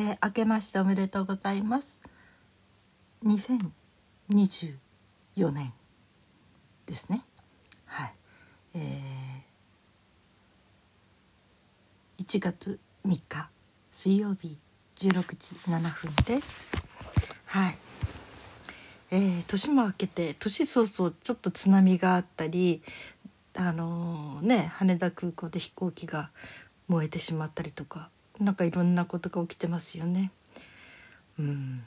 [0.00, 2.00] えー、明けましておめでとうございます。
[3.22, 4.72] 2024
[5.52, 5.74] 年
[6.86, 7.22] ですね。
[7.84, 8.14] はい。
[8.76, 13.50] えー、1月3日
[13.90, 14.56] 水曜日
[14.96, 16.70] 16時7分です。
[17.44, 17.76] はい。
[19.10, 22.80] えー、年も明けて年早々ちょっと津波があったり
[23.54, 26.30] あのー、ね羽田空港で飛行機が
[26.88, 28.08] 燃えてしまったりとか
[28.40, 30.32] なんかいろんなことが起きてますよね。
[31.38, 31.84] うん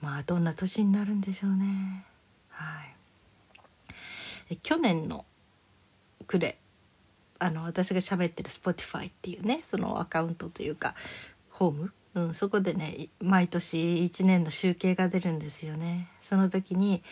[0.00, 2.04] まあどんな年になるんでしょうね。
[2.50, 2.84] は
[4.50, 5.24] い、去年の
[6.26, 6.58] 暮れ
[7.38, 10.94] あの私が喋ってる Spotify っていうねそのアカウントというか
[11.50, 16.08] ホーム、うん、そこでね毎年1年の集計が出るんですよね。
[16.20, 17.02] その時に、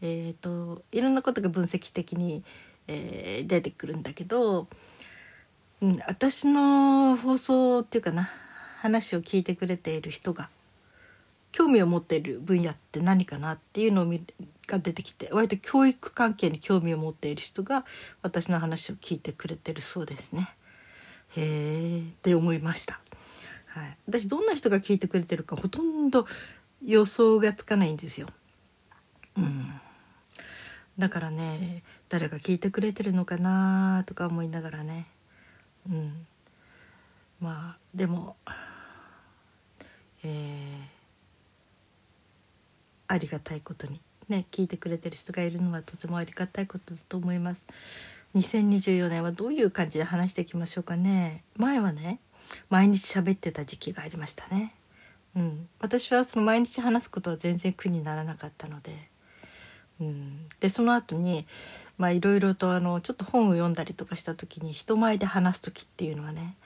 [0.00, 2.42] えーと、いろんなことが分析的に、
[2.88, 4.66] えー、出てくるんだけど
[5.82, 8.30] うん、私の放送っていうかな
[8.78, 10.48] 話を聞いてくれている人が
[11.52, 14.06] 興味を持っている分野って何かなっていうの
[14.66, 17.84] が出てきて割と教育関係に興味を持っている人が
[18.22, 20.54] 私の話を聞いてくれてるそうですね。
[21.36, 23.00] へえって思いました。
[23.66, 26.26] はい、私どんな人が聞いてくれてるかほとんど
[26.84, 28.28] 予想がつかないんですよ。
[29.36, 29.70] うん、
[30.98, 35.06] だからね誰が聞いてくれてるのかなとか思いながらね
[35.88, 36.26] うん。
[37.40, 38.36] まあでも
[40.22, 47.66] えー、ありがたいことにね聞いてくれてる人がいるのはとてもありがたいことだと思います。
[48.36, 51.42] 2024年はどういう感じで話していきましょうかね。
[51.56, 52.20] 前はね
[52.68, 54.74] 毎日喋ってた時期がありましたね。
[55.34, 55.68] うん。
[55.80, 59.09] 私はその毎日話すことは全然苦にならなかったので。
[60.60, 61.46] でその後に
[61.98, 66.56] まあいろいろとあのちょっと本を読んだりとかした時に人前で話す時っていうのはね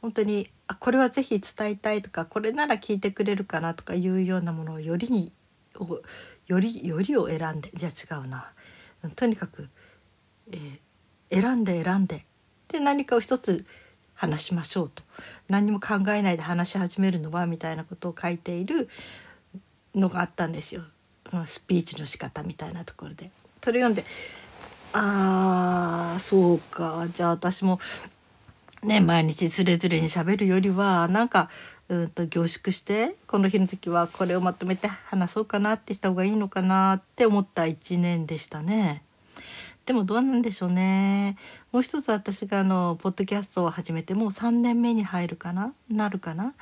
[0.00, 5.32] 本当にあこれは是非伝えたいとかこれなら聞いてくれるかなとかいうようなものをよりに
[6.46, 8.52] よりよりを選んでいや違うな。
[9.16, 9.68] とにかく、
[10.52, 12.24] えー、選んで選んで
[12.68, 13.64] で何かを一つ
[14.14, 15.02] 話しましょうと。
[15.48, 18.88] 何も考えないで話し始めるのはみたいなことを書いている
[19.94, 20.82] のがあったんですよ。
[21.46, 23.30] スピーチの仕方みたいなところで
[23.62, 24.04] それ読んで
[24.92, 27.80] あーそうかじゃあ私も
[28.82, 31.48] ね毎日つれづれにしゃべるよりはなんか
[31.88, 39.02] うんと凝縮してこの日の時はこれをまとめて話そうかなってした方がいいのかなって思った一年でしたね。
[39.84, 41.36] でもどうなんでしょうね。
[41.72, 45.74] もう一つ私があのポッドキャストを始めてもう3年目に入るかな？
[45.90, 46.54] なるかな？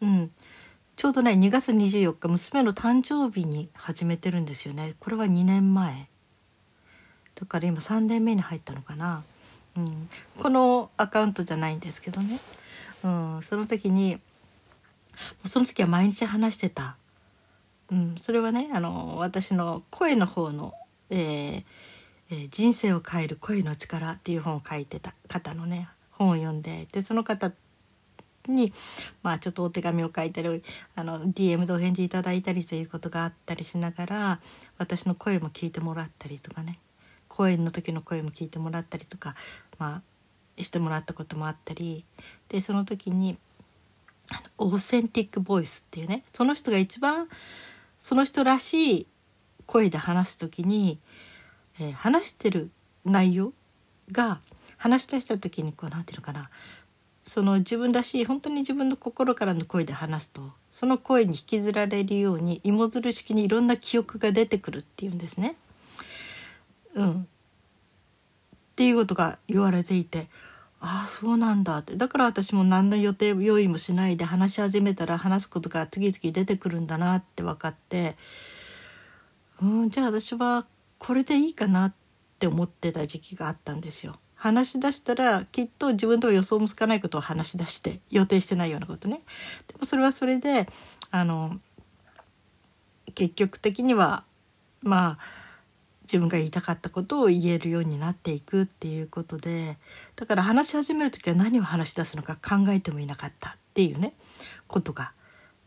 [0.00, 0.30] うん。
[1.02, 4.94] ちょうどね2月24日娘の誕生日に始めてるんですよね。
[5.00, 6.06] これは2年前。
[7.34, 9.24] だから今3年目に入ったのかな、
[9.76, 10.08] うん、
[10.38, 12.38] このアカウントじゃないんですけどね、
[13.02, 14.20] うん、その時に
[15.44, 16.94] その時は毎日話してた、
[17.90, 20.72] うん、それはねあの私の声の方の、
[21.10, 21.64] えー
[22.30, 27.50] えー、人生を変える声の力」っていう本を書いてた方のね本を読んででその方
[28.48, 28.72] に、
[29.22, 30.62] まあ、ちょっとお手紙を書いたり
[30.94, 34.40] あの DM でお返事いただいたりということがあったりしながら
[34.78, 36.78] 私の声も聞いてもらったりとかね。
[37.28, 39.34] 講演の時の声も聞いてもらったりとか、
[39.78, 40.02] ま
[40.58, 42.04] あ、してもらったこともあったり。
[42.48, 43.38] でその時に
[44.58, 47.28] オーセンティックボイスっていうねその人が一番
[48.00, 49.06] その人らしい
[49.66, 50.98] 声で話す時に、
[51.80, 52.70] えー、話してる
[53.04, 53.52] 内容
[54.10, 54.40] が
[54.76, 56.50] 話し出した時にこう何て言うのかな
[57.24, 65.56] その自分らしい本当に自分の心からの声で話すとその声に引きずられるように芋づる式にいろんな記憶が出てくるっていうんですね。
[66.94, 67.24] うん、っ
[68.76, 70.28] ていうことが言われていて
[70.80, 78.16] ああそうなんだってだから私も何の予定用意もしないで話し始めたら話すことが次々出てくるんだなって分かって
[79.62, 80.66] うんじゃあ私は
[80.98, 81.94] これでいいかなっ
[82.38, 84.18] て思ってた時期があったんですよ。
[84.42, 89.20] 話し出したらきっと自分と予想もつかないことを話し出して予定してないようなことね
[89.68, 90.68] でもそれはそれで
[91.12, 91.60] あの
[93.14, 94.24] 結局的には
[94.82, 95.18] まあ
[96.02, 99.78] 自分が言いたかったことを言えるようになっていくっていうことで
[100.16, 104.12] だから話し始める時は何を話し出すのか考えてもいなかったっていうね
[104.66, 105.12] ことが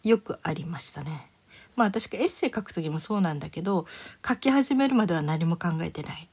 [0.04, 1.31] よくありましたね。
[1.78, 3.86] まあ私がエッセイ書く時もそうなんだけど
[4.28, 6.30] 書き始めるまでは何も考えてない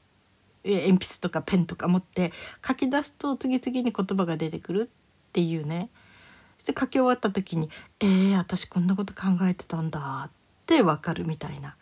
[0.63, 2.31] 鉛筆とかペンとか持って
[2.65, 5.89] 書き出すと次々に言葉が出てくるっていうね
[6.57, 7.69] そして書き終わった時に
[7.99, 10.31] 「えー、私こんなこと考えてたんだ」っ
[10.65, 11.75] てわかるみたいな、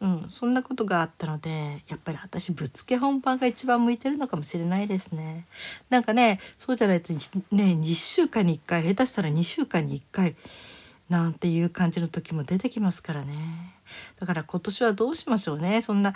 [0.00, 5.46] うん、そんなことがあったのでやっぱり私ぶっつけ本番が一番向いてるのかもしれないですね。
[5.90, 7.18] なんかねそうじゃないとね
[7.52, 10.34] 1週間に1回下手したら2週間に1回
[11.08, 13.74] なんていう感じの時も出てきますからね。
[14.18, 16.14] だから今年はどうしましょうねそんな、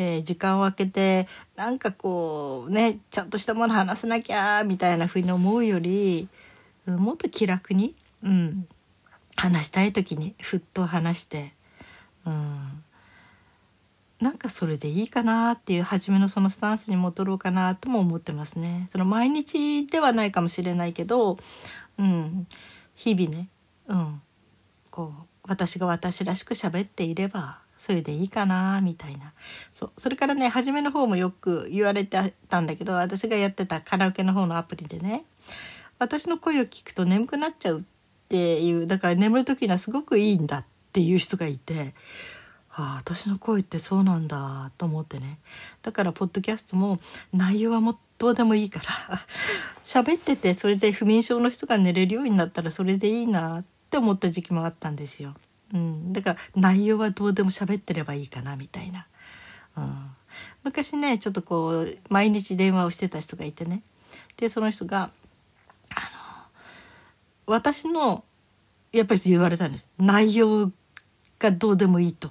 [0.00, 6.26] えー、時間を空けてなんかこうねちゃんとしたもの話さなきゃみたいなふうに思うより、
[6.86, 7.94] もっと気楽に、
[8.24, 8.66] うん、
[9.36, 11.52] 話したい時にふっと話して。
[12.24, 12.82] うん
[14.20, 18.86] なんかそれでいいかなっていう初めのそのスタンスに戻ろうかなとも思ってますね。
[18.92, 21.38] その毎日ではないかもしれないけど、
[21.98, 22.46] うん、
[22.96, 23.48] 日々ね、
[23.88, 24.20] うん、
[24.90, 29.32] こう私が私らしく喋っていればそれでいいかなみたいな。
[29.72, 35.24] そうそれからね初めの方もよく言われてたんだけど私がやってたカラオケの方のアプリでね。
[35.98, 37.82] 私の声を聞くと眠くなっちゃうっ
[38.28, 41.94] ていうだから眠る時にはすごくいいんだっていう人がいて
[42.70, 45.38] ああ私の声ってそうなんだと思ってね。
[45.80, 47.00] だからポッドキャストも
[47.32, 49.24] 内容はもうどうでもいいから
[49.82, 55.34] 喋っててそれで不眠症の人が寝れるようになったらそれでいいなって思った時期もあったんですよ。
[55.72, 59.06] うん、だから内容はどうでも喋ってればいいかなみたいな。
[59.76, 60.10] うん、
[60.64, 63.82] 昔ねちょっとこう毎日電話をしてた人がいてね。
[64.36, 65.10] でその人が
[65.90, 66.00] あ
[67.46, 68.24] の私の
[68.92, 69.88] やっぱり言われたんです。
[69.98, 70.72] 内容
[71.38, 72.30] がどうでもいいと。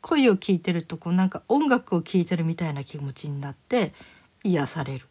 [0.00, 3.92] 声を聞いてるとこうなんか音楽を聴いてるみたいな気持ちになって
[4.44, 5.06] 癒される。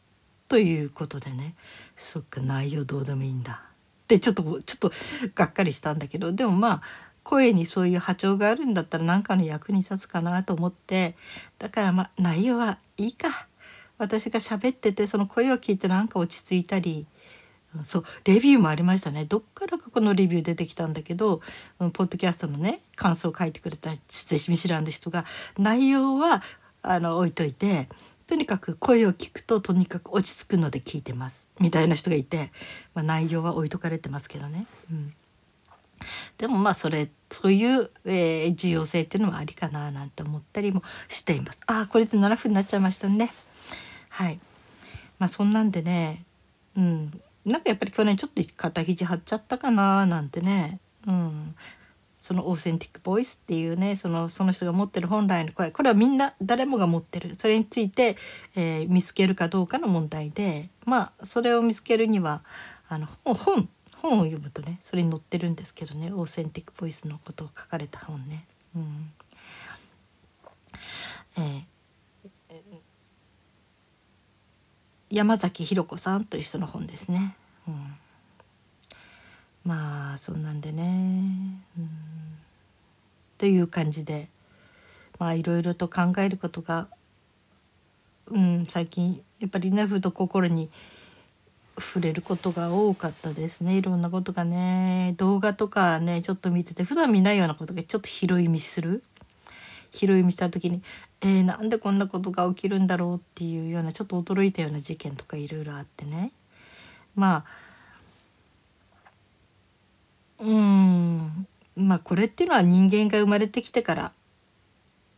[0.47, 1.55] ということでね。
[1.95, 3.61] そっか内容どうでもいいんだ。
[4.03, 4.91] ってちょっとちょっと
[5.35, 6.31] がっかりしたんだけど。
[6.31, 6.81] でもまあ
[7.29, 11.15] 声にそういう波長があるんだったら何かの役に立つかなと思って
[11.59, 13.47] だからまあ内容はいいか。
[13.99, 17.05] 私が喋っててその声を聞いてなんか落ち着いたり
[17.83, 19.25] そうレビューもありましたね。
[19.25, 21.41] どっからかこのレビュー出てきたんだけど
[21.77, 25.25] ポッドキャストのね感想を書いてくれた見知らん人が
[25.57, 26.41] 内容は
[26.81, 27.89] あの置いといて
[28.25, 31.47] とにかく声を聞くととにかく落ち着くので聞いてます。
[31.59, 32.51] みたいな人がいて、
[32.95, 34.65] まあ、内容は置いとかれてますけどね。
[34.91, 35.13] うん、
[36.37, 41.59] でもまあそれそういう、えー、重要性っていうのはありかななんて思ったりもしています。
[41.67, 43.31] あこれで7分になっちゃいましたね。
[44.09, 44.39] はい。
[45.19, 46.23] まあそんなんでね、
[46.75, 51.55] うん、なんかやっぱり去年ちょっと肩肘張っちゃったかななんてね、うん、
[52.19, 58.17] そのオーセンティックボイスっていうねそのその人が持ってる本来の声これはみんな誰もが持ってるそれについて、
[58.55, 62.41] えー、見つけるかどうかの問題でまあそれを見つけるには
[62.89, 63.69] あの本
[64.01, 68.45] 本を読むとねそれに載ってるんですけどねオーセンティックボイスのことを書かれた本ね。
[68.75, 69.11] うん
[71.37, 71.79] えー
[75.11, 77.35] 山崎ひろ子さんという人の本ですね。
[77.67, 77.95] うん、
[79.65, 80.83] まあそんなんでね、
[81.77, 81.89] うん、
[83.39, 84.29] という感じで
[85.17, 86.87] まあいろいろと考えることが、
[88.27, 90.69] うん、最近やっぱりねふと心に
[91.89, 93.75] 触れることが多かったですね。
[93.75, 95.15] いろんなことがね。
[95.17, 99.03] 動画とかねちょっと見てて普段見ないようなことがちょっと拾い見する？
[99.91, 100.83] 拾い見した時に
[101.21, 106.31] えー、なんでこんなことが起きるんだろうっていうようなちょっと驚いたような事件とかいろいろあってね。
[107.15, 107.43] ま
[110.39, 111.47] あうん。
[111.75, 114.11] まあこれっていうのは人間が生まれてきてから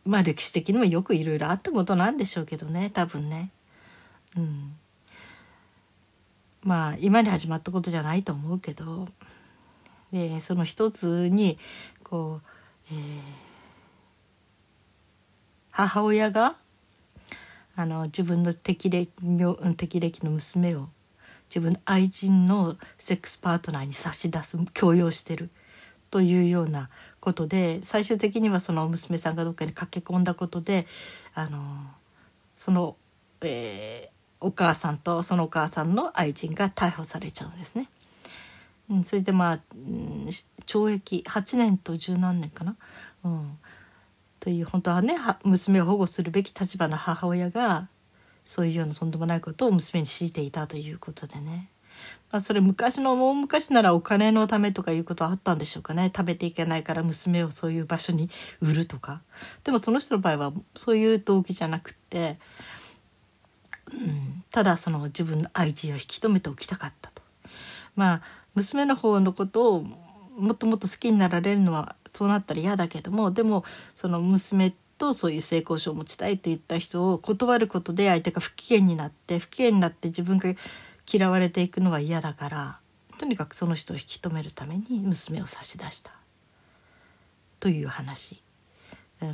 [0.04, 2.90] まあ歴史的にもよくいろいろあったことなんでしょうけどね。
[2.94, 3.50] 多分ね。
[4.36, 4.74] うん、
[6.62, 9.08] まあ今に始まったことじゃないと思うけど
[10.12, 11.58] でその一つに
[12.02, 12.40] こ
[12.90, 13.52] う、えー
[15.72, 16.54] 母親が
[17.74, 19.08] あの自分の適齢
[19.76, 20.88] 適齢期の娘を
[21.48, 25.48] 自分の愛人のセックスパートナーに差し出す強要してる
[26.10, 26.90] というような
[27.20, 30.86] ことで最終的にはその娘さんがどっかに駆け込んだことで
[31.34, 31.58] あの
[32.56, 32.96] その、
[33.40, 34.11] えー、
[34.42, 37.88] お母さんとそのお母さんの愛人が逮捕されちゃうんですね。
[38.90, 40.26] うん、それでまあ、うん、
[40.66, 42.76] 懲役8年と十何年かな、
[43.24, 43.58] うん、
[44.40, 47.88] という本当はね娘を保護するべき立場の母親が
[48.44, 51.68] そういうようなとんでもないことを娘に強いていたということでね、
[52.30, 56.10] まあ、それ昔の大昔ならお金のためとかいうことはあったんでしょうかね。
[56.14, 58.30] 食べていけないから娘をそういう場所に
[58.60, 59.20] 売るとか。
[59.64, 62.38] でもその人の場合はそういう動機じゃなくって、
[63.90, 67.22] うん、ただその自分の愛人を引き止めておきたかったと。
[67.96, 68.22] まあ
[68.54, 69.86] 娘の方のことを
[70.38, 80.52] もっともっと好きになられるのはそうなったら嫌だけどもでもその娘とそういう性交渉を持ちたいと言った人を断ることで相手が不機嫌になって不機嫌になって自分が
[81.10, 82.78] 嫌われていくのは嫌だから
[83.18, 86.12] とにかくその人を引き止めるために娘を差し出した
[87.60, 88.41] という話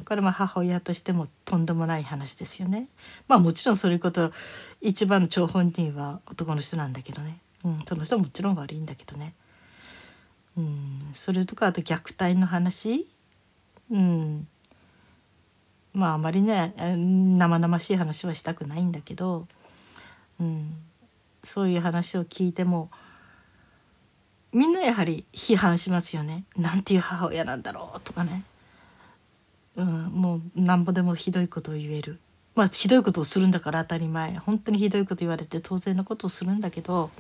[0.05, 2.89] これも母親としてもとんでもない話ですよね。
[3.27, 4.33] まあもちろんそういうこと
[4.81, 9.35] 一番の張本人は男の人なんだけどね、うん、その人はもちろん悪いんだけどね。
[10.57, 13.07] うん、それとかあと虐待の話、
[13.91, 14.49] うん、
[15.95, 19.47] まああまりね生々しい話はしたくないんだけど、
[20.41, 20.75] うん、
[21.45, 22.91] そういう話を聞いても
[24.53, 26.45] みんなやはり批判しますよね。
[26.57, 28.45] なんていう母親なんだろうとかね。
[29.79, 32.19] うん、もうなんぼでもひどいことを言える。
[32.57, 34.35] まあひどいことをするんだから当たり前。
[34.35, 37.11] 本当にひどいこと言われて当然のことをするんだけど、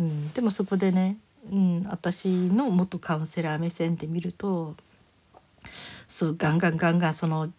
[0.00, 1.18] うん、でもそこでね、
[1.52, 4.74] うん、私の元カウンセラー目線で見ると
[6.08, 7.52] そうガンガンガンガンその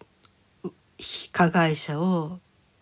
[1.30, 2.40] 加害者を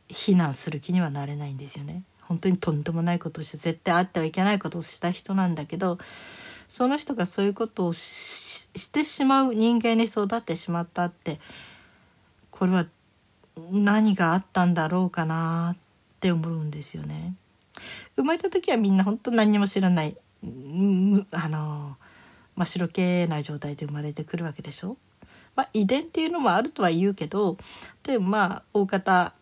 [0.09, 2.05] 非難する気にはなれないんですよね。
[2.21, 5.99] 本当にとんでもないことをして絶対あってはいけないことをした人なんだけど
[6.73, 11.39] その人がそういうことをしてしまう人間に育ってしまったって
[12.51, 12.87] これは
[13.71, 15.79] 何があったんだろうかなっ
[16.21, 17.35] て思うんですよね。
[18.17, 20.17] 生まれた時はみんな本当何にも知らない
[21.33, 21.99] あの
[22.57, 24.97] 真っ白けな状態で生まれてくるわけでしょ。
[25.55, 27.59] まあ、遺伝っていうのもあるとは言うけど
[28.03, 29.35] でもまあ大方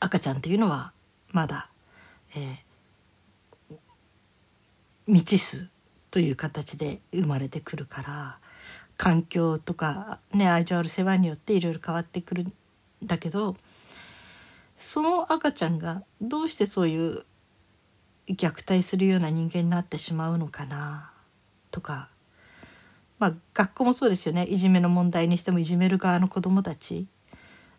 [0.00, 0.92] 赤ちゃんっていうのは
[1.30, 1.68] まだ、
[2.34, 3.76] えー、
[5.04, 5.68] 未知数
[6.12, 8.38] という形で生まれてくるから
[8.98, 12.52] 環境とか、ね、愛情ある世話によっていろいろ変わってくるん
[13.02, 13.56] だけど
[14.76, 17.24] その赤ちゃんがどうしてそういう
[18.28, 21.10] 虐待するような人間になってしまうのかな
[21.70, 22.08] とか
[23.18, 24.44] まあ学校もそうですよね。
[24.44, 27.06] いじめの問題にしてもいじめる側の子どもたち。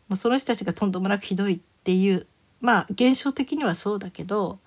[0.07, 2.25] もうその人たちがとんでもなくひどいっていう
[2.61, 4.59] まあ現象的にはそうだけど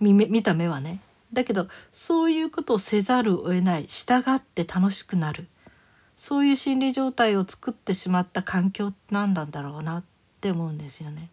[0.00, 1.00] 見た目はね
[1.34, 3.86] だけどそういうことをせざるを得ない。
[3.88, 5.46] 従って楽しくなる。
[6.16, 10.04] そういう心理状態を作ってしまった環境って何なんだろうなっ
[10.40, 11.28] て思うんですよね。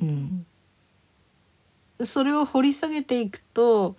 [0.00, 0.46] うん、
[2.02, 3.96] それを掘り下げていくと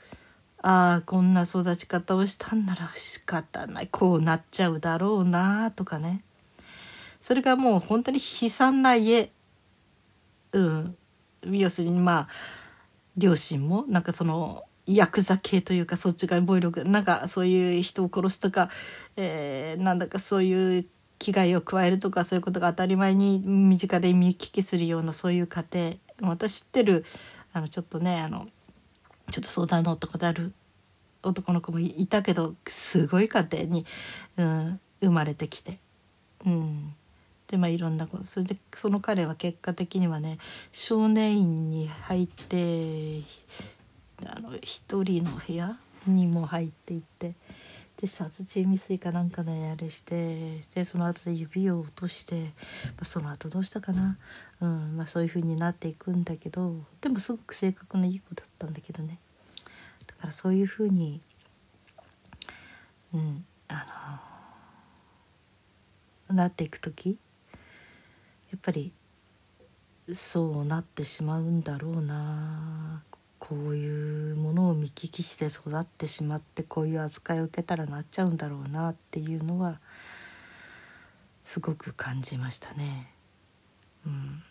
[0.62, 3.88] ああこんな育ち方をしたんなら仕方ない。
[3.88, 6.24] こうなっちゃうだろうなとかね。
[7.22, 9.31] それがもう本当に悲惨な家。
[10.53, 10.98] うん。
[11.46, 12.27] 要するにまあ
[13.17, 18.69] 両親もなんかそのヤクザ系というかそっち側に暴力なんかそういう人を殺すとか、
[19.17, 20.86] えー、なんだかそういう
[21.19, 25.93] 危害を加えるとかそういうことが当たり前に身近で見聞きするようなそういう家庭。
[26.19, 27.05] 私知ってる
[27.53, 28.47] あのちょっとねあの
[29.31, 30.53] ちょっと相談乗ったことある
[31.21, 33.86] 男の子もいたけどすごい家庭に、
[34.38, 35.77] うん、生まれてきて、
[36.45, 36.95] うん、
[37.47, 40.37] でまあいろんなことそれでその彼は結果的にはね
[40.71, 43.21] 少年院に入って
[44.25, 47.35] あの一人の部屋にも入っていって
[47.97, 52.49] で殺人未遂かなんかであれしてでその後で指を落として、ま
[53.01, 54.17] あ、その後どうしたかな、
[54.61, 59.17] うんまあ、そういう風になっていくんだけどでもすごく性格のいい子だったんだけどね。
[60.05, 61.21] だからそういう風に
[63.13, 64.21] うんあ
[66.29, 67.17] のなっていく時
[68.51, 68.91] やっぱり
[70.13, 73.03] そうなってしまうんだろうな
[73.39, 79.79] こういうものを見聞きして育ってしまってこういう扱いを受けたらなっちゃうんだろうなっていうのは
[81.43, 83.11] すごく感じましたね。
[84.05, 84.43] うん、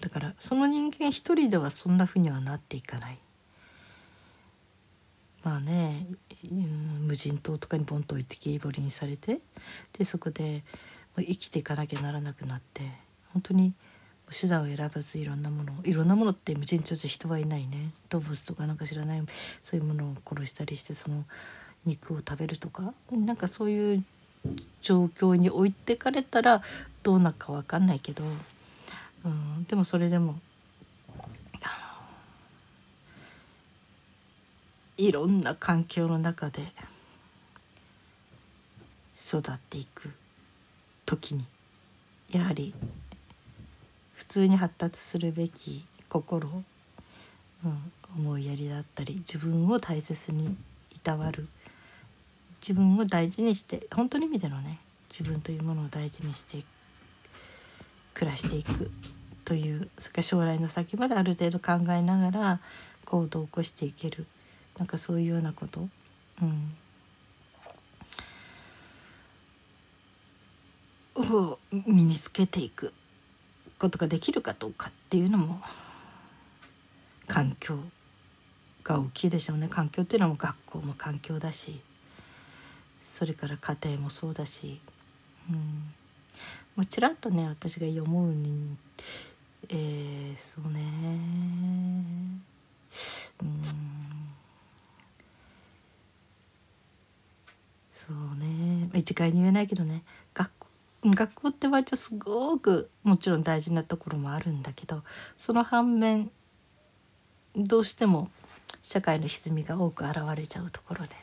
[0.00, 3.18] だからその人間一人ではそんなふうにはなっていかない。
[5.42, 6.06] まあね、
[7.00, 9.40] 無人島とかにボンと置いてきぼりにされて
[9.94, 10.64] でそこで
[11.16, 12.82] 生きていかなきゃならなくなって
[13.32, 13.72] 本当に
[14.30, 17.90] 手段を選ばずいろんなものいろんなものって無人島じゃ人はいないね。
[18.08, 19.22] 動物とかなんか知らない
[19.62, 21.24] そういうものを殺したりしてその
[21.84, 24.04] 肉を食べるとかなんかそういう
[24.82, 26.62] 状況に置いてかれたら
[27.02, 28.24] どうなるか分かんないけど、
[29.24, 30.38] うん、でもそれでも
[35.00, 36.60] いろんな環境の中で
[39.16, 40.10] 育っていく
[41.06, 41.46] 時に
[42.30, 42.74] やはり
[44.20, 46.62] 普通に発達するべき心、
[47.64, 50.54] うん、思いやりだったり自分を大切に
[50.94, 51.48] いたわる
[52.60, 56.62] 自分を大事にして本当の意味でのね自分というものを大事にして
[58.12, 58.90] 暮らしていく
[59.46, 62.60] というそれから将来の先まである程度考えながら
[63.06, 64.26] 行動を起こしていける
[64.76, 65.88] なんかそういうようなこと、
[66.42, 66.74] うん、
[71.16, 72.92] を身につけていく。
[73.80, 75.60] ことができるかどうかっていうのも
[77.26, 77.78] 環境
[78.84, 79.68] が大きいでしょうね。
[79.68, 81.80] 環境っていうのはもう学校も環境だし
[83.02, 84.80] それから家庭もそうだし、
[85.48, 88.76] うん、もうちらっとね私が思うに
[89.68, 90.80] えー、そうね。
[93.40, 93.62] うん。
[97.92, 98.90] そうね。
[98.94, 100.02] 一概に言えないけどね。
[101.04, 105.02] 学校って割とすごくもちろん大事なところもあるんだけど
[105.36, 106.30] その反面
[107.56, 108.30] どうしても
[108.82, 111.16] 社会の歪みが多く現れちゃうところで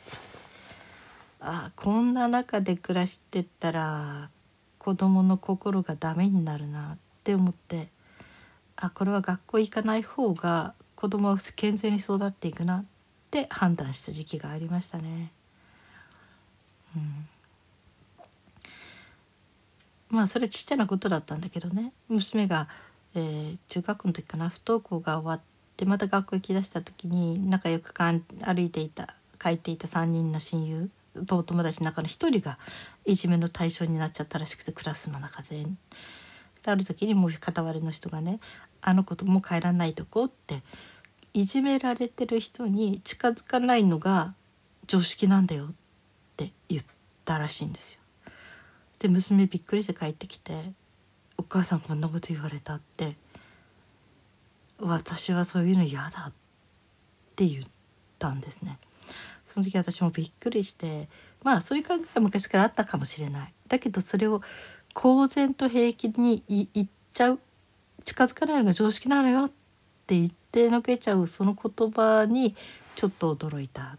[1.40, 4.30] ああこんな中で暮らしてったら
[4.78, 7.88] 子供の心がダメになるなって思って
[8.76, 12.84] あこれは学校行かない方が子供は健全に育っていくなっ
[13.30, 15.30] て判断した時期がありましたね。
[16.96, 17.28] うん
[20.10, 22.68] まあそれちっちゃなことだったんだけどね娘が、
[23.14, 25.40] えー、中学校の時かな不登校が終わっ
[25.76, 30.90] てまた学校行きだした時に仲良くかん歩いていた書いていた3人の親友
[31.26, 32.58] とお友達の中の1人が
[33.04, 35.66] いじめの対象になっちゃったらしくてクラスの中で。
[36.66, 38.40] ある時にもう片割れの人がね
[38.82, 40.62] 「あの子とも帰らないとこ」って
[41.34, 44.34] いじめられてる人に近づかないのが
[44.86, 45.74] 常識なんだよっ
[46.36, 46.82] て言っ
[47.24, 47.97] たらしいんですよ。
[48.98, 50.72] で娘びっくりして帰ってきて
[51.38, 53.16] 「お母さんこんなこと言われた」って
[54.78, 56.32] 「私はそういうの嫌だ」っ
[57.36, 57.64] て言っ
[58.18, 58.78] たんですね。
[59.46, 61.08] その時私もびっくりして
[61.42, 63.52] まあそういう考えは昔からあったかもしれない。
[63.68, 64.42] だけどそれを
[64.94, 67.40] 公然と平気に言っちゃう
[68.04, 69.48] 近づかないのが常識なのよっ
[70.06, 72.56] て言ってのけちゃうその言葉に
[72.94, 73.98] ちょっと驚いたっ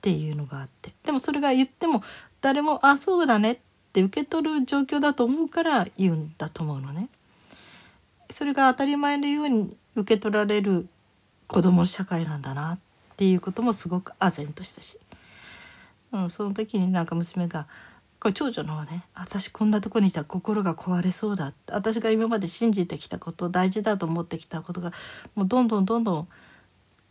[0.00, 2.02] ていうのがあってでもそれが言っても
[2.40, 3.58] 誰も「あそうだね」っ
[3.92, 7.08] て受け取る状況だと思うから言うんだと思うのね。
[8.30, 10.88] それが当たり前のように受け取られる
[11.48, 12.78] 子供の社会なんだなっ
[13.16, 14.98] ていうこともすごく唖然としたし、
[16.12, 17.66] うん、その時になんか娘が
[18.20, 21.52] これ長女の方ね私こんなとこにいたら心が壊れそうだ。
[21.70, 24.92] 私が今まで信じてきたこと大事だと思ってきたことが
[25.34, 26.28] もうどんどんどんどん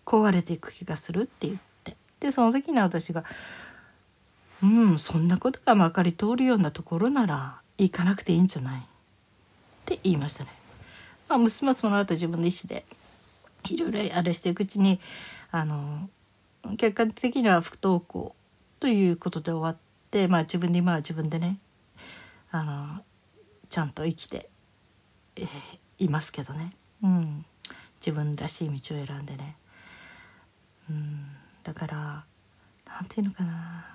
[0.05, 1.97] 壊れていく気がするって言って。
[2.19, 3.23] でその時に私が
[4.61, 8.79] うんそんなことがまかり通るようなところなら行かなくていいんじゃない？
[8.79, 8.83] っ
[9.85, 10.51] て言いましたね。
[11.29, 12.85] まあ、娘はその後自分の意思で
[13.69, 14.99] いろいろあれしていくうちに
[15.51, 16.09] あの
[16.77, 18.35] 結果的には不登校
[18.79, 19.77] ということで終わっ
[20.11, 21.59] て、まあ、自分で今は自分でね
[22.51, 23.03] あの
[23.69, 24.49] ちゃんと生きて、
[25.35, 25.47] えー、
[25.99, 27.45] いますけどね、うん、
[28.01, 29.55] 自分らしい道を選んでね、
[30.89, 31.27] うん、
[31.63, 31.95] だから
[32.87, 33.85] なんていうのかな。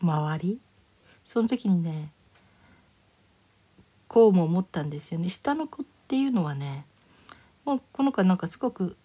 [0.00, 0.60] 周り？
[1.24, 2.10] その時にね
[4.08, 5.28] こうも思ったんですよね。
[5.28, 6.86] 下の子っていうのはね
[7.64, 8.96] もうこの子はなんかすごく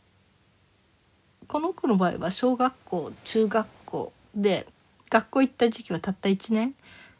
[1.48, 4.66] この子の場合は小学校中学校で
[5.10, 6.74] 学校行った時期はたった1年、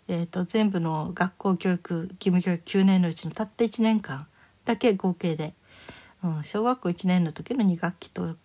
[0.08, 4.26] えーと、全部の学校教育義務教育9年のうちのたった1年間
[4.66, 5.54] だけ合計で、
[6.24, 8.36] うん、小学校1年の時の2学期と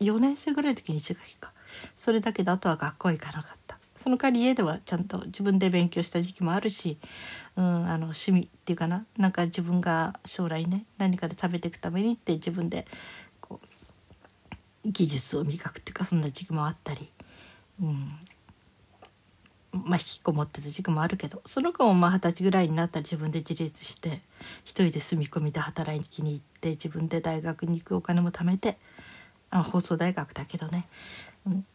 [0.00, 1.52] 4年生ぐらいの時に1学期か。
[1.94, 3.57] それだけであとは学校行かなかった。
[3.98, 6.98] その代わり家ではちゃんと自分で勉強した時期もあるし、
[7.56, 9.04] うん、あの趣味っていうかな。
[9.16, 12.86] なんか自分が将来ね何かで食べていくためにって自分で
[13.40, 13.60] こ
[14.84, 17.10] う技術を磨くっていうかそんな時期もあったり、
[17.82, 18.12] うん、
[19.72, 24.20] まあ引きこもってた時期もあるけどその子もまあ二十歳ぐらいになったら自分で自立して
[24.64, 28.78] 一人で住み込みで働きに行って自分で大学に行くお金も貯めて
[29.50, 30.86] あ放送大学だけどね、
[31.46, 31.66] うん、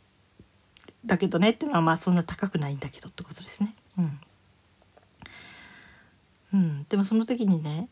[1.05, 3.75] だけどねっていうのはまあそんな高くないんだけどってことですね。
[3.97, 4.19] うん、
[6.53, 7.89] うん、でもその時にね、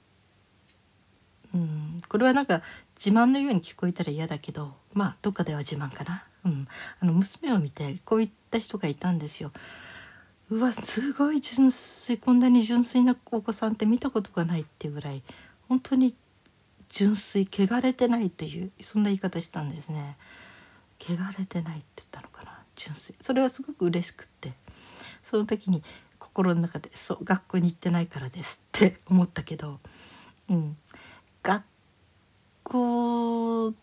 [1.53, 2.61] うん、これはなんか
[2.97, 6.65] 自慢のように聞こえたら嫌だけどまあどっかでは自慢かな、うん、
[6.99, 9.51] あの娘を見てこういった人がいたんですよ。
[10.49, 15.23] うわすごい純粋こんなに純粋なお子さんって見たことがないっていうぐらい
[15.69, 16.13] 本当に
[16.89, 20.17] 純粋汚れてないというそんな言い方したんですね。
[20.99, 24.53] 汚れてないって言ったのかな純粋それはすごく嬉しくって。
[25.23, 25.83] その時に
[26.19, 29.79] 心の中で「そう学校に行ってないからです」って 思ったけど、
[30.49, 30.77] うん、
[31.43, 31.63] 学
[32.63, 33.73] 校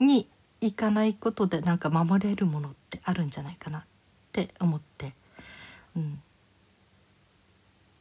[0.00, 0.28] に
[0.60, 3.84] 行かないことでなんか守れるものってあるんじゃないかなっ
[4.32, 5.14] て思って、
[5.96, 6.22] うん、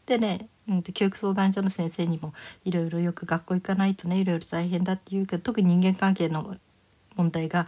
[0.06, 2.34] でね、うん、教育相談所の先生にも
[2.65, 6.58] いろいろよく学校行かないとねいろいろ大変だって言うけど特に人間関係の
[7.17, 7.67] 問題が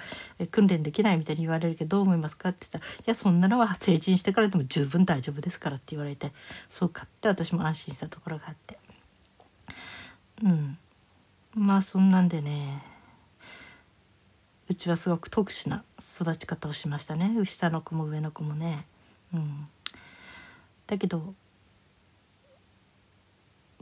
[0.52, 2.50] 訓練できないみたいに言われるけどどう思いますか？
[2.50, 6.32] って言ったら「いやそんなのは成人してからでも十分大丈夫ですから」って言われて
[6.70, 8.78] そうかって私も安心したところがあって。
[10.44, 10.78] うん。
[11.56, 12.84] まあそんなんでね
[14.70, 17.44] うちはすごく特殊な育ち方をしましたね。
[17.44, 18.86] 下の子も上の子もね。
[19.34, 19.66] うん、
[20.86, 21.34] だけど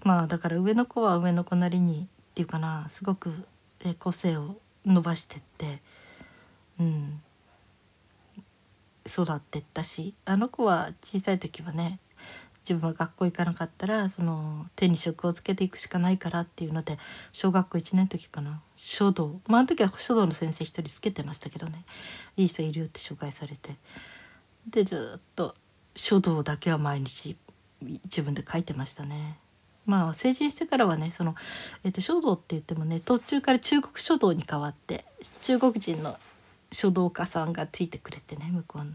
[0.03, 3.33] まあだから上の子は上の子なりにっていうかなすごく
[3.99, 5.81] 個性を伸ばしてって、
[6.79, 7.21] うん、
[9.05, 10.13] 育ってったし。
[10.25, 11.99] あの子は小さい時はね
[12.67, 16.97] 自分は学校行かなかったらその手に職をつけていくしかないからっていうので
[17.31, 18.61] 小学校1年の時かな。
[18.75, 19.39] 書道。
[19.47, 21.85] まああの時は書道の先生一人つけてましたけどね。
[22.35, 23.75] いい人いるよって紹介されて。
[24.69, 25.55] でずっと
[25.95, 27.37] 書道だけは毎日
[28.05, 29.39] 自分で書いてましたね。
[29.87, 31.33] まあ成人してからはねその、
[31.83, 35.05] えー、と書道って言ってもね途中から中国書道に変わって
[35.41, 36.17] 中国人の
[36.71, 38.85] 書道家さんがついてくれてね向こう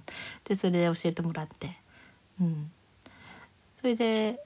[0.44, 1.76] でそれで教えてもらって。
[2.40, 2.70] うん。
[3.76, 4.38] それで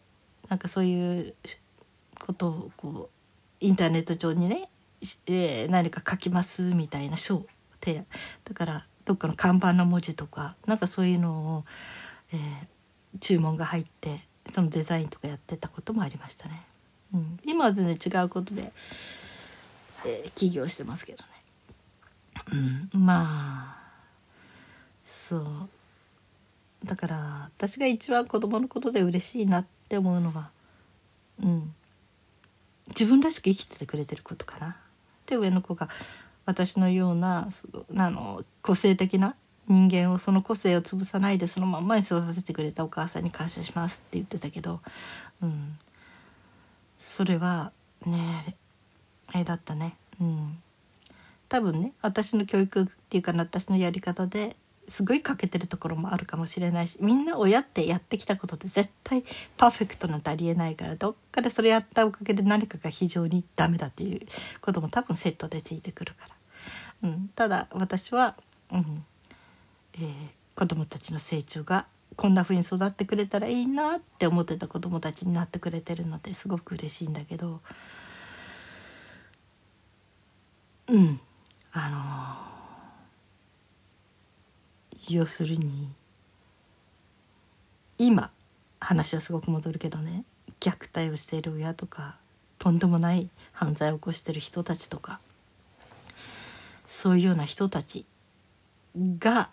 [0.49, 1.35] なんかそういう
[2.25, 3.11] ことをこ
[3.61, 4.69] うインターネット上にね、
[5.27, 7.45] えー何か書きますみたいな書
[7.85, 8.07] 提案。
[8.45, 11.65] だからどっかの看板の文字とかなんかそういうのを、
[12.33, 12.77] えー
[13.21, 14.21] 注文が入って
[14.53, 16.63] そのデザインとかやってたこともありましたね。
[17.15, 18.73] うん、今は全然違うことで、
[20.05, 21.31] えー起業してますけどね。
[22.93, 23.77] うん、まあ
[25.05, 25.45] そう
[26.85, 30.51] だから私が一番子供のことで嬉しいなって思うのは、
[31.43, 31.75] うん、
[32.89, 34.77] 自分らしく生きててくれてることかな。
[35.27, 35.89] で上の子が
[36.45, 37.49] 私のような
[37.97, 39.35] あの個性的な
[39.69, 44.81] 人間をその個性を潰さないでそのまんまに育ててくれたお母さんに感謝しますって言ってたけど、
[45.43, 45.79] うん、
[46.99, 47.73] それは
[48.05, 48.57] ね
[49.29, 49.97] あれだったね。
[50.21, 50.59] うん。
[51.49, 54.57] 多分ね私の教育っていうか私のやり方で
[54.89, 59.25] すごい欠けてるところもあるかもしれないしみんな親ってやってきたことって絶対
[59.57, 64.27] パーフェクトなんてありえないからどっかでそれやったおかげで何かが非常にダメだっていう
[64.61, 66.29] ことも多分セットでついてくるか
[67.03, 68.37] ら、うん、ただ私は、
[68.73, 69.05] うん。
[69.99, 77.61] えー子供たちの成長がこんな風に育ってくれたらいいなって思ってた子供たちになってくれてるのですごく嬉しいんだけど
[80.89, 81.21] うん
[81.73, 81.91] あ
[85.11, 85.91] の要するに
[87.99, 88.31] 今
[88.81, 90.25] 話はすごく戻るけどね
[90.59, 92.17] 虐待をしている親とか
[92.59, 95.21] とんでもない犯罪を起こしてる人たちとか
[96.89, 98.07] そういうような人たち
[98.97, 99.51] が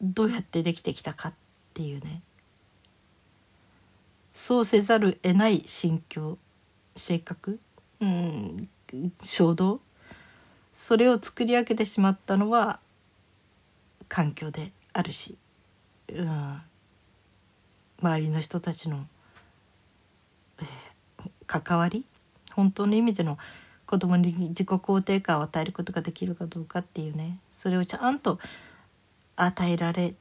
[0.00, 1.34] どうやってできてきたかっ
[1.74, 2.22] ていうね。
[4.32, 6.38] そうせざる得ない心境
[6.94, 7.58] 性格
[8.00, 8.68] うん
[9.20, 9.80] 衝動
[10.72, 12.78] それを作り上げてしまったのは
[14.08, 15.36] 環境であるし、
[16.08, 16.62] うん、
[18.00, 19.06] 周りの人たちの、
[20.60, 20.88] えー
[21.48, 22.04] 関わり
[22.54, 23.38] 本当の意味での
[23.86, 27.38] 子供に自己肯定感を与えることができるかどうかっていうね。
[27.52, 28.38] それをちゃんと
[29.44, 30.14] 与えられ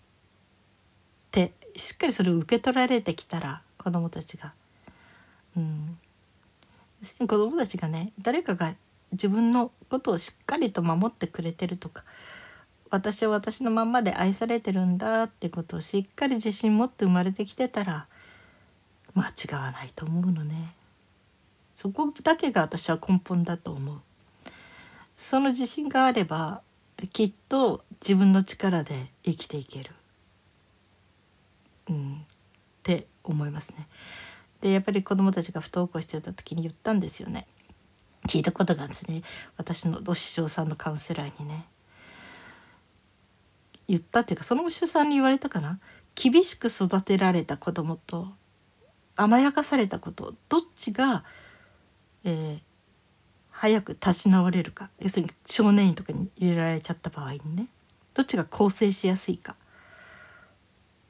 [1.31, 4.53] てしっかりそれを受け取られてきたら子供たちが。
[5.55, 5.97] うん。
[7.19, 8.73] 子供たちがね誰かが
[9.11, 12.03] 自分のことをしっかりと守ってくれてるとか
[12.89, 18.07] 私は私のまんまで愛されてるんだってことをしっかり自信持って生まれてきてたら
[19.13, 20.73] 間違わないと思うのね。
[21.75, 23.99] そこだけが私は根本だと思う。
[25.15, 26.61] その自信があれば
[27.05, 29.91] きっと自分の力で生きていける、
[31.89, 32.17] うん、っ
[32.83, 33.87] て思いますね。
[34.61, 37.45] でやっぱり子供たちが不登校してた時に言ったんですよね。
[38.27, 39.21] 聞いたことがあるんですね。
[39.57, 41.65] 私のお師匠さんのカウンセラーにね。
[43.87, 45.79] 言ったっていうかそのお師匠さんに言われたかな。
[46.15, 48.27] 厳しく育てられた子供と
[49.15, 51.23] 甘やかされたことどっちが、
[52.23, 52.66] えー
[53.59, 54.89] 早く立ち直れるか。
[54.99, 57.67] 要するに少年院とかに入れられちゃった場合にね。
[58.13, 59.55] どっちが更生しやすいか。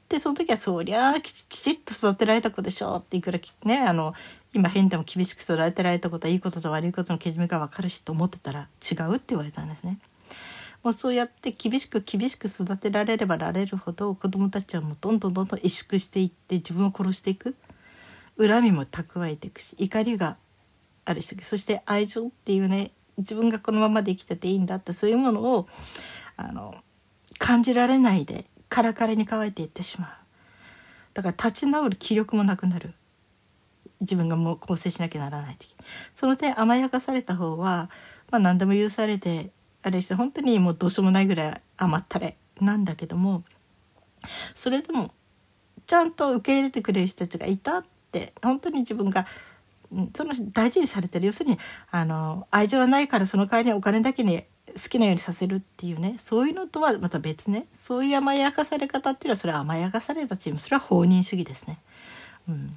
[0.08, 4.14] でその時はそりゃあきちっと育てられた子でしょうっていくらねあの
[4.54, 9.98] 今変でも厳しく育てられたことはいいことと悪いことのけじめが分かるしと思ってたら違うって言われたんですね。
[10.82, 17.54] もうそうやって厳しく厳しく育てられればられるほど子どもたちはもうどんどんどんどん萎縮していって自分を殺していく。
[18.38, 20.36] 恨みも蓄えていくし怒りが
[21.08, 25.66] あるしそして愛情っていうね自分がこのままで生きてていいんだってそういうものを
[26.36, 26.74] あの
[27.38, 30.10] 感じられないでカラカラに乾いていってしまう。
[31.14, 32.92] だから立ち直る気力もなくなる。
[34.00, 35.74] 自分がもう構成しなきゃならない時。
[36.12, 37.90] その点甘やかされた方は、
[38.30, 39.50] まあ、何でも許されて
[39.82, 42.36] あれして本当にもうどうしようもないぐらい甘ったれ。
[42.60, 43.44] なんだけども
[44.52, 45.12] それでも
[45.86, 49.26] ちゃんと受け入れてくれる人たちがいたって本当に自分が
[50.14, 51.26] その大事にされてる。
[51.26, 51.58] 要するに
[51.90, 54.42] あの愛情はないからその代わりにお金だけに
[54.74, 56.16] 好きなようにさせるっていうね。
[56.18, 57.66] そういうのとはまた別ね。
[57.72, 60.58] そういう甘やかされ方っていうのはそれは甘やかされたチーム。
[60.58, 61.78] それは放任主義ですね。
[62.48, 62.76] うん。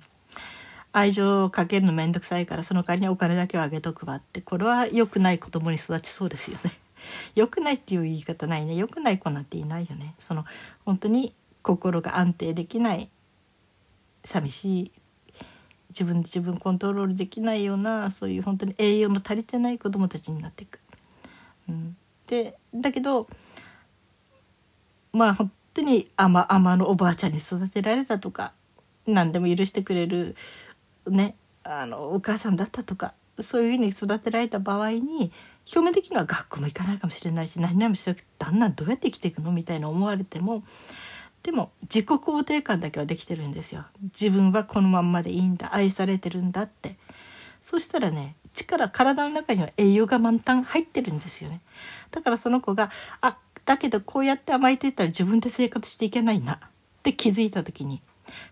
[0.94, 4.42] 愛情をかけるの面倒くさいからその代わりにお金だけはあげとくわって。
[4.42, 6.74] これは良くない子供に育ちそうですよね。
[7.36, 8.76] 良くないっていう言い方ないね。
[8.76, 10.16] 良くない子なんていないよね。
[10.20, 10.46] その
[10.86, 13.10] 本当に心が安定できない
[14.24, 14.92] 寂しい
[15.92, 20.80] 自分で自分コントロールできないようなそういう本当に栄養の足りてない子どもたちになっていく。
[21.70, 21.96] うん、
[22.28, 23.28] でだけど
[25.14, 28.54] まあ本当に甘々のおばあちゃんに育てられたとか
[29.06, 30.36] 何でも許してくれる
[31.08, 35.32] ねあのお母さんだったとかそういうふうに育てられた場合に
[35.68, 39.52] 表面的には学校も行かないかもしれないし何々もしなくて旦那どうやって生きていくの？
[39.52, 40.64] みたいな思われても
[41.44, 43.86] でも自己肯定感だけはできてるんですよ。
[44.04, 45.74] 自分はこのまんまでいいんだ。
[45.74, 46.98] 愛されてるんだって。
[47.62, 51.62] そしたらね力体の中には栄養が満タン入ってるんですよね。
[52.12, 56.56] だからその子があだけどこうやって甘えていったら自分で生活していけないな。
[56.56, 56.60] っ
[57.04, 58.02] て気づいた時に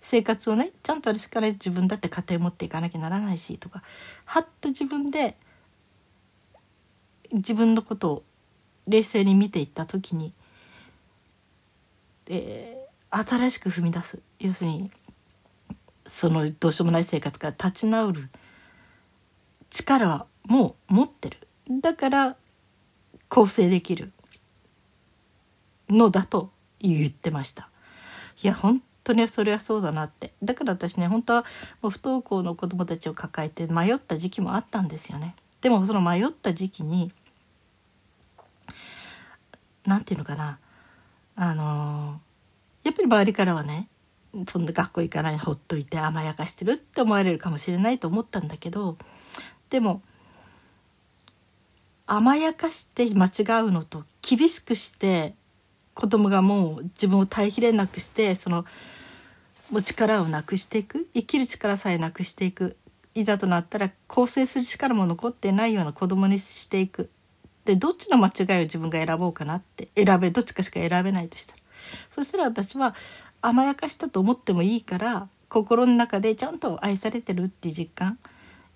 [0.01, 3.83] 生活をねちゃんと私から自分だって家庭持っていかなきゃならないしとか
[4.25, 5.37] はっと自分で
[7.31, 8.23] 自分のことを
[8.87, 10.33] 冷静に見ていった時に、
[12.27, 12.78] え
[13.11, 14.19] 新しく踏み出す。
[14.39, 14.91] 要するに
[16.05, 18.29] そのどうしようもない生活から立ち直る。
[19.69, 21.37] 力はもう持ってる。
[21.81, 22.35] だから
[23.27, 24.11] 構成できる。
[25.89, 27.69] のだと言ってました。
[28.43, 30.33] いや本当にそれはそうだなって。
[30.43, 31.45] だから私ね本当は
[31.81, 35.35] もう不登校の子供たちを抱えて迷った時期もあったんですよね。
[35.61, 37.11] でもその迷った時期に
[39.85, 40.59] 何て言うのかな。
[41.35, 42.21] あの
[42.83, 43.87] やっぱり周りからはね
[44.47, 48.97] そんな学校行かないほっといて甘やかしてるって思われるかもしれないと思ったんだけど
[49.69, 50.01] でも
[52.05, 55.35] 甘やかして間違うのと厳しくして
[55.93, 58.65] 子供がもう自分を耐えきれなくしてその
[59.69, 62.77] もう力をなくしていく生きる力さえなくしていく
[63.13, 67.09] いざとなったら構成する力も残ってないような子供にしていく。
[67.65, 71.58] でどっちの間違いを自分が選ぼうかなって選べどっちかしか選べないとしたら
[72.09, 72.95] そしたら私は
[73.41, 78.17] 甘やかしたと思ってもいいから心の中でちゃんと愛されてるっていう実感。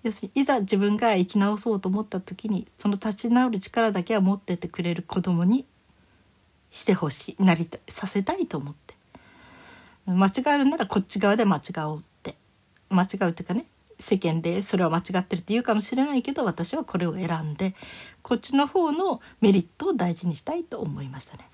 [0.02, 5.64] 要するにいざ自分が生き直そうと思った時にその立ち直る力だけは持っててくれる子供に
[6.70, 7.42] してほしい。
[7.42, 8.94] なりたさせたいと思って。
[10.06, 12.36] 間違えるならこっち側で間違おうって。
[12.90, 13.66] 間違うっていうかね
[13.98, 17.74] 世間でそれは間違ってるって言うかもしれないけど私はこれを選んで
[18.22, 21.48] こっちの方のメリットを大事にしたいと思いましたね。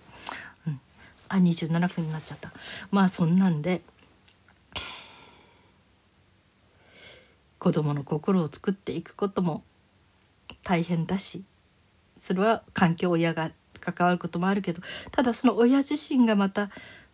[1.30, 2.52] あ27分になっちゃった。
[2.90, 3.82] まあそんなんで
[7.58, 9.62] 子供の心を作っていくことも
[10.64, 11.44] 大変だし
[12.20, 16.70] それは環境親が関わることもあるけどただその親自身がまた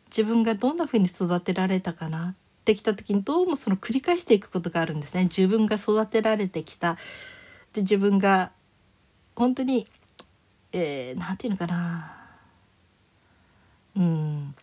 [0.06, 5.24] 自分がどんなふうに育てられたかなってきた時にどうもその繰り返していくことがあるんですね。
[5.24, 6.96] 自分が育てられてきた。
[7.72, 8.50] で自分が
[9.36, 9.86] 本当に
[10.72, 12.25] 何、えー、て言うのかな。
[13.96, 14.54] うん。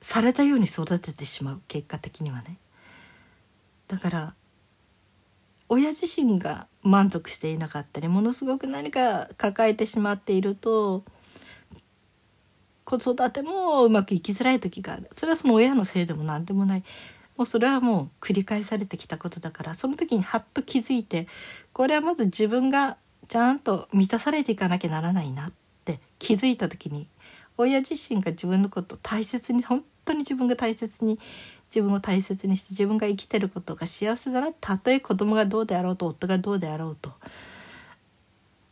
[0.00, 2.58] されたように育ててしまう結果的にはね。
[3.88, 4.34] だから
[5.68, 11.04] 親自身が満足していなかったりものすごく何か抱えてしまっていると
[12.84, 15.08] 子育てもうまくいきづらい時がある。
[15.12, 16.84] それはその親のせいでも何でもない。
[17.36, 21.26] もうそれはもう繰り返されてきたことだからその時にハッと気づいて
[21.72, 22.96] これはまず自分が
[23.28, 25.52] ちゃんと満たされていかなきゃならないなっ
[25.84, 27.08] て気づいた時に
[27.58, 31.18] 親自身が自分のことを大切に本当に自分が大切に
[31.70, 34.52] 自分を大切にして自分が生きてることが幸せだな。
[34.52, 37.12] たとえ子供がどうであろうと夫がどうであろうと。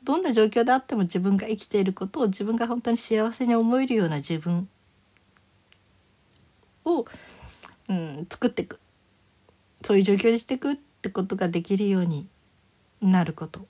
[0.04, 4.68] どんな状況であっても自分が生きていることを自分が本当に幸せに思えるような自分
[6.84, 7.06] を、
[7.88, 8.78] うん、作っていく。
[9.82, 12.28] そういう状況にしていくってことができるように
[13.00, 13.66] なること。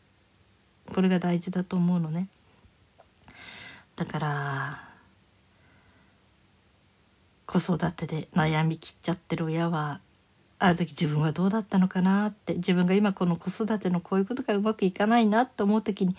[0.93, 2.29] これが大事だと思うのね。
[3.97, 4.94] だから
[7.47, 10.01] 子育てで悩みきっちゃってる親は
[10.59, 16.17] ある時自分はどうだったのかなって自分が今この子育てのこういうことがうまくいかないなと思う時に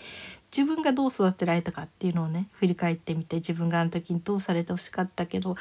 [0.56, 5.56] 自分がどう育てられたかっていうのをね振り返ってみて自分があの時にどうされてほしかったけど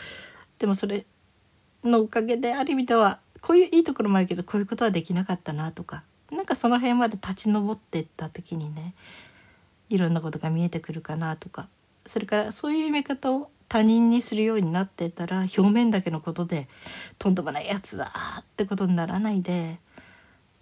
[0.60, 1.06] でもそれ
[1.84, 8.93] のおかげである意味ではこういういいところもあるけどこういうことはできなかったなとかなんかその辺まで立ち上ってった時にね
[9.89, 11.67] いろんなことが見えてくるかなとか
[12.06, 16.67] それからそういう見方を他人にするようになってたら表面だけのことで
[17.17, 19.80] とんでもないやつだってことにならないで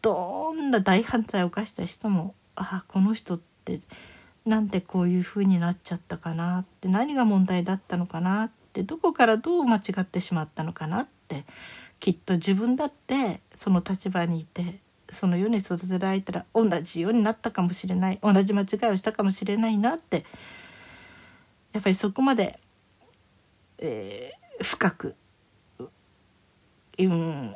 [0.02, 3.80] どんな大犯罪を犯した人もああこの人って
[4.46, 11.46] なんでこういう風になっちゃったかなって何が問題だったのかなってどこからどう間違ってしまったのかなって
[12.00, 20.26] きっと自分だってその立場にいてそのように育てられたら同じようになったかもしれない同じ間違いをしたかもしれないなって
[21.74, 22.60] やっぱりそこまで、
[23.86, 25.16] えー、深く、
[26.98, 27.56] うん、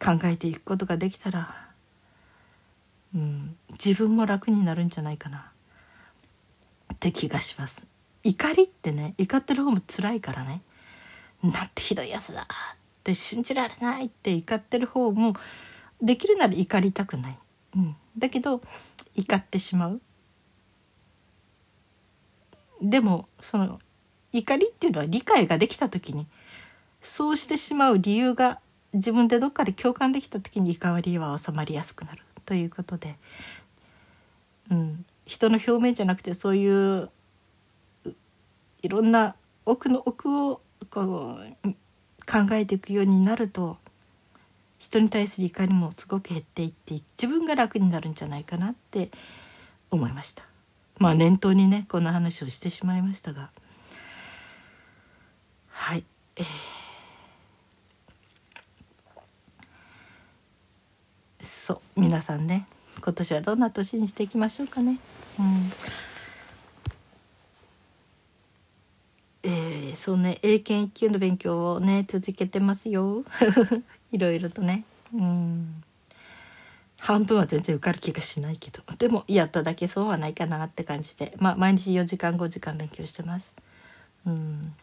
[0.00, 1.68] 考えていくことができたら、
[3.14, 5.52] うん、自分も楽になるんじゃないかな
[6.92, 7.86] って気がします。
[8.24, 10.62] 怒りってね怒ってる方も辛いからね
[11.42, 12.46] なんてひどいやつだっ
[13.04, 15.34] て信じられないって怒ってる方も
[16.02, 17.38] できるなら怒りたくない、
[17.76, 18.60] うん、だけど
[19.14, 20.00] 怒ってしまう
[22.82, 23.78] でもその
[24.32, 26.26] 怒りっていうのは理解ができた時に
[27.00, 28.60] そうしてしまう理由が
[28.92, 33.16] 自分でどっかで共感できた時に怒りは収まりやすくなるということで、
[34.70, 37.10] うん、人の表面じゃなくてそういう
[38.82, 39.34] いろんな
[39.66, 40.60] 奥の奥を
[40.90, 41.68] こう
[42.26, 43.76] 考えていくようになると
[44.78, 49.10] 人に対する怒りもすごく減っていって自分が楽になるんじゃないかなって
[49.90, 50.44] 思いました。
[50.98, 53.50] まあ念頭にねこんな話をしてしまいましたが。
[55.78, 56.04] はい、
[56.36, 56.44] えー、
[61.40, 62.66] そう皆さんね
[63.00, 64.98] 今年はどんな年にしていきましょうかね。
[65.38, 65.72] うん。
[69.44, 73.24] えー、そうね英検1級の勉強をね続けてますよ。
[74.10, 74.84] いろいろとね。
[75.14, 75.84] うん。
[76.98, 78.82] 半分は全然受かる気がしないけど。
[78.98, 81.32] でもやっただけそうはないかなって感じで。
[81.38, 83.54] まあ毎日4時間5時間勉強してます。
[84.26, 84.74] うん。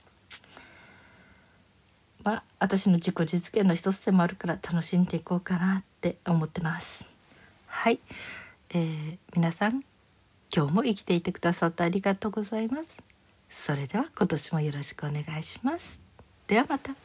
[2.26, 7.08] まあ私の自己実現の一つでもあるから楽しんでいこうかなって思ってます。
[7.68, 8.00] はい、
[8.72, 9.84] えー、皆さん
[10.54, 13.02] 今日も生きていてくださってありがとうございます。
[13.50, 16.02] それでは今年もよろしくお願いします。
[16.48, 17.05] ではまた。